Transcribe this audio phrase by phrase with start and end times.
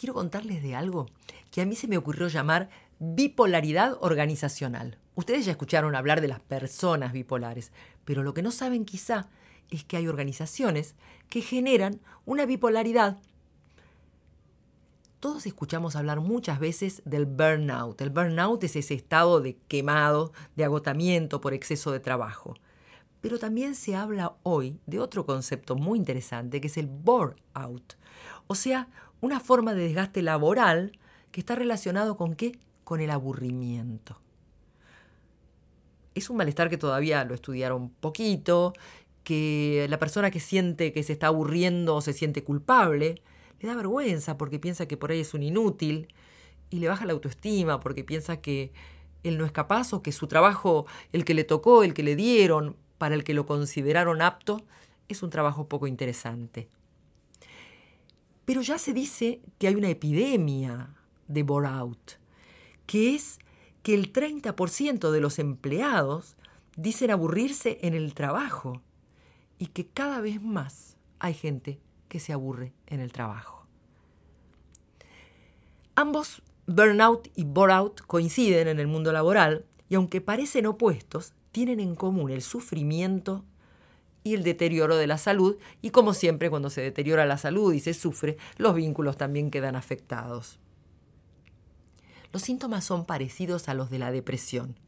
[0.00, 1.10] quiero contarles de algo
[1.50, 4.96] que a mí se me ocurrió llamar bipolaridad organizacional.
[5.14, 7.70] Ustedes ya escucharon hablar de las personas bipolares,
[8.06, 9.28] pero lo que no saben quizá
[9.68, 10.94] es que hay organizaciones
[11.28, 13.18] que generan una bipolaridad.
[15.20, 18.00] Todos escuchamos hablar muchas veces del burnout.
[18.00, 22.54] El burnout es ese estado de quemado, de agotamiento por exceso de trabajo.
[23.20, 27.96] Pero también se habla hoy de otro concepto muy interesante que es el bore-out,
[28.46, 28.88] o sea,
[29.20, 30.98] una forma de desgaste laboral
[31.32, 32.58] que está relacionado con qué?
[32.84, 34.20] Con el aburrimiento.
[36.14, 38.72] Es un malestar que todavía lo estudiaron poquito,
[39.22, 43.22] que la persona que siente que se está aburriendo o se siente culpable,
[43.60, 46.08] le da vergüenza porque piensa que por ahí es un inútil
[46.70, 48.72] y le baja la autoestima porque piensa que
[49.22, 52.16] él no es capaz o que su trabajo, el que le tocó, el que le
[52.16, 54.62] dieron, para el que lo consideraron apto,
[55.08, 56.68] es un trabajo poco interesante.
[58.50, 60.92] Pero ya se dice que hay una epidemia
[61.28, 62.14] de bore-out,
[62.84, 63.38] que es
[63.84, 66.34] que el 30% de los empleados
[66.76, 68.82] dicen aburrirse en el trabajo
[69.56, 73.68] y que cada vez más hay gente que se aburre en el trabajo.
[75.94, 81.94] Ambos, burnout y bore-out, coinciden en el mundo laboral y aunque parecen opuestos, tienen en
[81.94, 83.44] común el sufrimiento
[84.22, 87.80] y el deterioro de la salud, y como siempre cuando se deteriora la salud y
[87.80, 90.58] se sufre, los vínculos también quedan afectados.
[92.32, 94.78] Los síntomas son parecidos a los de la depresión.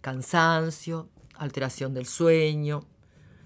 [0.00, 2.86] Cansancio, alteración del sueño,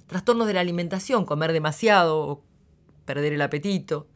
[0.06, 2.44] trastornos de la alimentación, comer demasiado o
[3.04, 4.08] perder el apetito,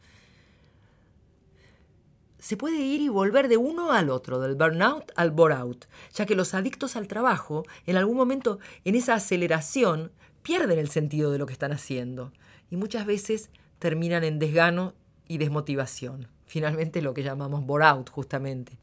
[2.41, 6.35] se puede ir y volver de uno al otro, del burnout al bore-out, ya que
[6.35, 10.11] los adictos al trabajo, en algún momento, en esa aceleración,
[10.41, 12.31] pierden el sentido de lo que están haciendo
[12.69, 14.93] y muchas veces terminan en desgano
[15.27, 16.27] y desmotivación.
[16.45, 18.77] Finalmente lo que llamamos bore-out, justamente.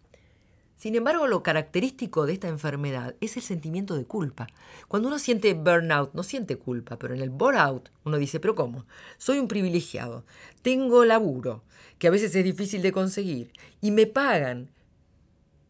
[0.79, 4.47] Sin embargo, lo característico de esta enfermedad es el sentimiento de culpa.
[4.87, 8.87] Cuando uno siente burnout, no siente culpa, pero en el bore-out uno dice, pero ¿cómo?
[9.19, 10.25] Soy un privilegiado,
[10.63, 11.65] tengo laburo,
[11.99, 14.71] que a veces es difícil de conseguir, y me pagan,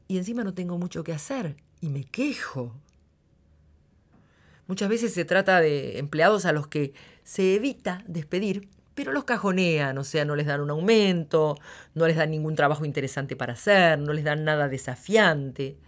[0.08, 2.74] y encima no tengo mucho que hacer, y me quejo.
[4.68, 6.92] Muchas veces se trata de empleados a los que
[7.24, 11.56] se evita despedir, pero los cajonean, o sea, no les dan un aumento,
[11.94, 15.78] no les dan ningún trabajo interesante para hacer, no les dan nada desafiante.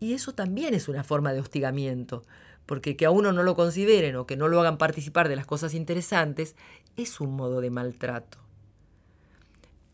[0.00, 2.24] Y eso también es una forma de hostigamiento,
[2.66, 5.46] porque que a uno no lo consideren o que no lo hagan participar de las
[5.46, 6.56] cosas interesantes
[6.98, 8.36] es un modo de maltrato.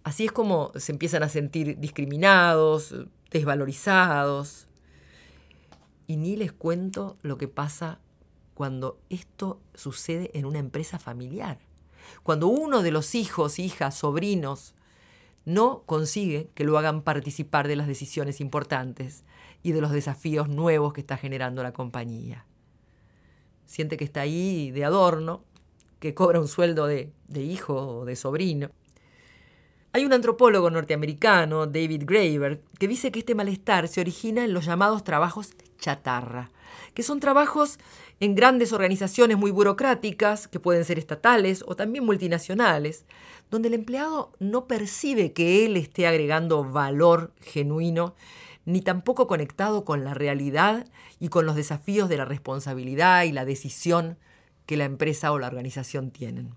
[0.03, 2.93] Así es como se empiezan a sentir discriminados,
[3.31, 4.67] desvalorizados.
[6.07, 8.01] Y ni les cuento lo que pasa
[8.55, 11.59] cuando esto sucede en una empresa familiar.
[12.23, 14.75] Cuando uno de los hijos, hijas, sobrinos
[15.45, 19.25] no consigue que lo hagan participar de las decisiones importantes
[19.63, 22.47] y de los desafíos nuevos que está generando la compañía.
[23.65, 25.45] Siente que está ahí de adorno,
[25.99, 28.71] que cobra un sueldo de, de hijo o de sobrino
[29.95, 34.65] hay un antropólogo norteamericano, David Graeber, que dice que este malestar se origina en los
[34.65, 35.51] llamados trabajos
[35.83, 36.51] chatarra,
[36.95, 37.79] que son trabajos
[38.21, 43.05] en grandes organizaciones muy burocráticas, que pueden ser estatales o también multinacionales,
[43.51, 48.15] donde el empleado no percibe que él esté agregando valor genuino,
[48.65, 50.87] ni tampoco conectado con la realidad
[51.19, 54.19] y con los desafíos de la responsabilidad y la decisión
[54.67, 56.55] que la empresa o la organización tienen.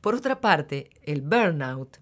[0.00, 1.98] Por otra parte, el burnout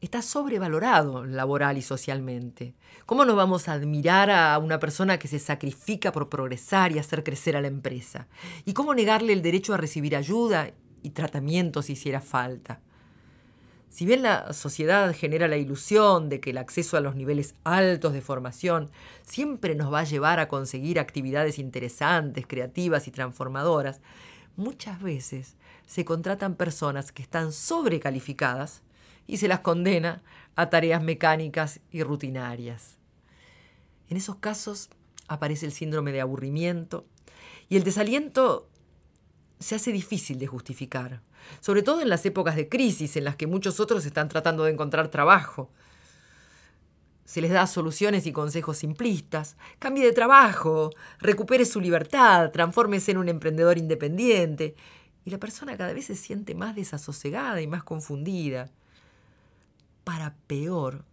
[0.00, 2.74] está sobrevalorado laboral y socialmente.
[3.04, 7.24] ¿Cómo no vamos a admirar a una persona que se sacrifica por progresar y hacer
[7.24, 8.28] crecer a la empresa?
[8.64, 10.70] ¿Y cómo negarle el derecho a recibir ayuda
[11.02, 12.80] y tratamiento si hiciera falta?
[13.90, 18.12] Si bien la sociedad genera la ilusión de que el acceso a los niveles altos
[18.12, 18.90] de formación
[19.22, 24.00] siempre nos va a llevar a conseguir actividades interesantes, creativas y transformadoras,
[24.56, 25.56] muchas veces
[25.86, 28.82] se contratan personas que están sobrecalificadas
[29.28, 30.22] y se las condena
[30.56, 32.98] a tareas mecánicas y rutinarias.
[34.08, 34.90] En esos casos
[35.28, 37.06] aparece el síndrome de aburrimiento
[37.68, 38.68] y el desaliento
[39.60, 41.20] se hace difícil de justificar,
[41.60, 44.72] sobre todo en las épocas de crisis en las que muchos otros están tratando de
[44.72, 45.70] encontrar trabajo.
[47.24, 49.58] Se les da soluciones y consejos simplistas.
[49.78, 54.74] Cambie de trabajo, recupere su libertad, transfórmese en un emprendedor independiente,
[55.26, 58.70] y la persona cada vez se siente más desasosegada y más confundida.
[60.08, 61.04] Para peor,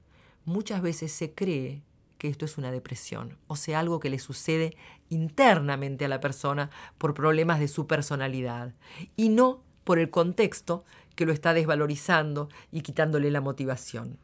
[0.45, 1.83] muchas veces se cree
[2.17, 4.77] que esto es una depresión, o sea, algo que le sucede
[5.09, 8.73] internamente a la persona por problemas de su personalidad,
[9.17, 14.17] y no por el contexto que lo está desvalorizando y quitándole la motivación.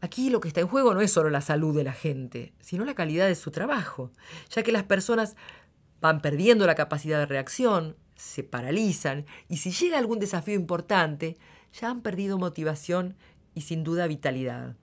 [0.00, 2.86] Aquí lo que está en juego no es solo la salud de la gente, sino
[2.86, 4.10] la calidad de su trabajo,
[4.48, 5.36] ya que las personas
[6.00, 11.38] van perdiendo la capacidad de reacción, se paralizan y si llega algún desafío importante,
[11.72, 13.16] ya han perdido motivación
[13.54, 14.76] y sin duda vitalidad.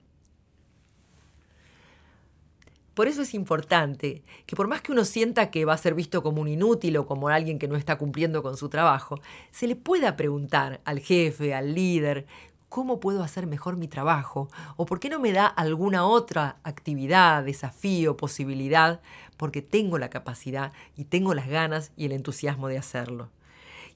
[2.94, 6.22] Por eso es importante que por más que uno sienta que va a ser visto
[6.22, 9.76] como un inútil o como alguien que no está cumpliendo con su trabajo, se le
[9.76, 12.26] pueda preguntar al jefe, al líder,
[12.76, 14.50] ¿cómo puedo hacer mejor mi trabajo?
[14.76, 19.00] ¿O por qué no me da alguna otra actividad, desafío, posibilidad?
[19.38, 23.30] Porque tengo la capacidad y tengo las ganas y el entusiasmo de hacerlo.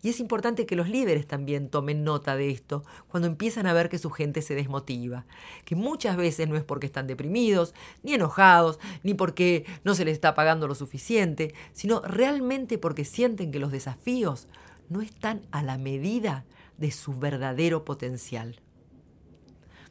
[0.00, 3.90] Y es importante que los líderes también tomen nota de esto cuando empiezan a ver
[3.90, 5.26] que su gente se desmotiva,
[5.66, 10.14] que muchas veces no es porque están deprimidos, ni enojados, ni porque no se les
[10.14, 14.48] está pagando lo suficiente, sino realmente porque sienten que los desafíos
[14.88, 16.46] no están a la medida
[16.78, 18.58] de su verdadero potencial.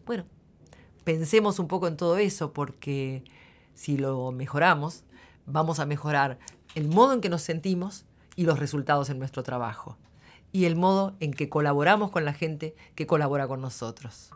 [0.10, 0.26] Bueno,
[1.04, 3.24] pensemos un poco en todo eso porque
[3.76, 5.04] si lo mejoramos,
[5.46, 6.40] vamos a mejorar
[6.74, 10.00] el modo en que nos sentimos y los resultados en nuestro trabajo
[10.52, 14.32] y el modo en que colaboramos con la gente que colabora con nosotros.